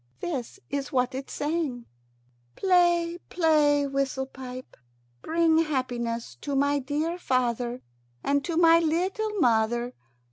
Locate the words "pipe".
4.25-4.75